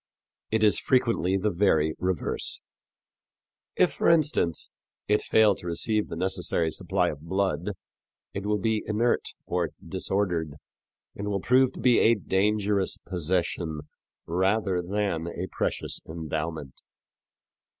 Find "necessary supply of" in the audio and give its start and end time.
6.15-7.21